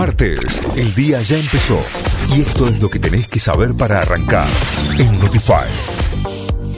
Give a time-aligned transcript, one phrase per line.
[0.00, 1.78] Martes, el día ya empezó
[2.34, 4.48] y esto es lo que tenés que saber para arrancar
[4.98, 5.68] en Notify.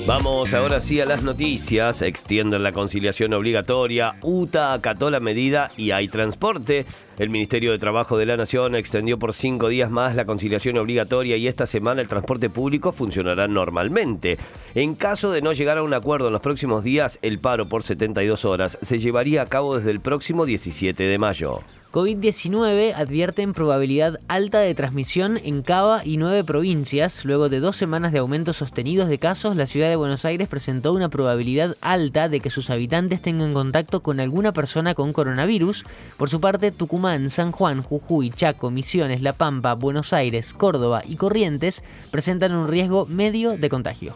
[0.08, 2.02] Vamos ahora sí a las noticias.
[2.02, 4.16] Extienden la conciliación obligatoria.
[4.22, 6.84] UTA acató la medida y hay transporte.
[7.16, 11.36] El Ministerio de Trabajo de la Nación extendió por cinco días más la conciliación obligatoria
[11.36, 14.36] y esta semana el transporte público funcionará normalmente.
[14.75, 17.84] En caso de no llegar a un acuerdo en los próximos días, el paro por
[17.84, 21.61] 72 horas se llevaría a cabo desde el próximo 17 de mayo.
[21.93, 27.27] COVID-19 advierten probabilidad alta de transmisión en Cava y nueve provincias.
[27.27, 30.95] Luego de dos semanas de aumentos sostenidos de casos, la ciudad de Buenos Aires presentó
[30.95, 35.84] una probabilidad alta de que sus habitantes tengan contacto con alguna persona con coronavirus.
[36.16, 41.16] Por su parte, Tucumán, San Juan, Jujuy, Chaco, Misiones, La Pampa, Buenos Aires, Córdoba y
[41.16, 44.14] Corrientes presentan un riesgo medio de contagio.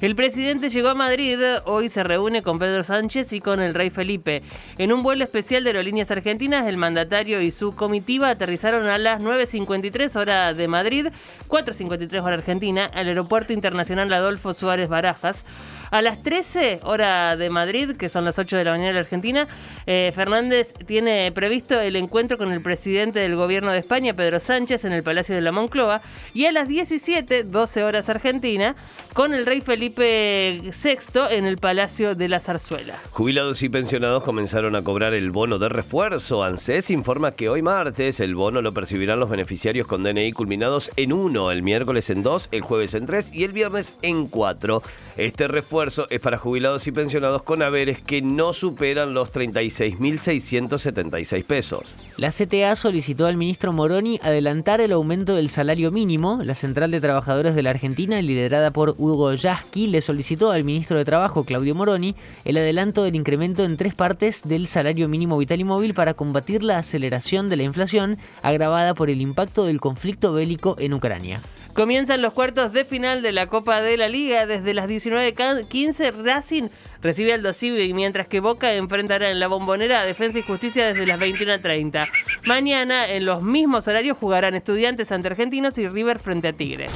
[0.00, 3.90] El presidente llegó a Madrid, hoy se reúne con Pedro Sánchez y con el rey
[3.90, 4.44] Felipe.
[4.78, 9.20] En un vuelo especial de Aerolíneas Argentinas, el mandatario y su comitiva aterrizaron a las
[9.20, 11.08] 9.53 hora de Madrid,
[11.48, 15.44] 4.53 hora argentina, al Aeropuerto Internacional Adolfo Suárez Barajas.
[15.90, 19.48] A las 13 hora de Madrid, que son las 8 de la mañana de Argentina,
[19.86, 24.84] eh, Fernández tiene previsto el encuentro con el presidente del gobierno de España, Pedro Sánchez,
[24.84, 26.02] en el Palacio de la Moncloa.
[26.34, 28.76] Y a las 17, 12 horas Argentina,
[29.14, 32.94] con el rey Felipe VI en el Palacio de la Zarzuela.
[33.10, 36.44] Jubilados y pensionados comenzaron a cobrar el bono de refuerzo.
[36.44, 41.14] ANSES informa que hoy martes el bono lo percibirán los beneficiarios con DNI culminados en
[41.14, 44.82] uno, el miércoles en dos, el jueves en tres y el viernes en cuatro.
[45.16, 51.96] Este refuerzo es para jubilados y pensionados con haberes que no superan los 36.676 pesos.
[52.16, 56.40] La CTA solicitó al ministro Moroni adelantar el aumento del salario mínimo.
[56.42, 60.98] La Central de Trabajadores de la Argentina, liderada por Hugo Yasky, le solicitó al ministro
[60.98, 65.60] de Trabajo, Claudio Moroni, el adelanto del incremento en tres partes del salario mínimo vital
[65.60, 70.32] y móvil para combatir la aceleración de la inflación agravada por el impacto del conflicto
[70.32, 71.40] bélico en Ucrania.
[71.78, 74.46] Comienzan los cuartos de final de la Copa de la Liga.
[74.46, 80.04] Desde las 19.15 Racing recibe al y mientras que Boca enfrentará en la bombonera a
[80.04, 82.08] Defensa y Justicia desde las 21.30.
[82.46, 86.88] Mañana, en los mismos horarios, jugarán Estudiantes ante Argentinos y River frente a Tigre.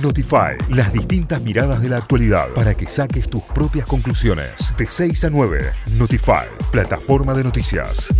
[0.00, 4.72] Notify, las distintas miradas de la actualidad para que saques tus propias conclusiones.
[4.78, 8.10] De 6 a 9, Notify, plataforma de noticias.